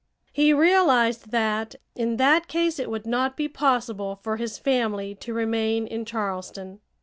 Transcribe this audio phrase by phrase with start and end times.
[0.31, 5.31] He realized that in that case it would not be possible for his family to
[5.31, 6.79] remain in Charleston.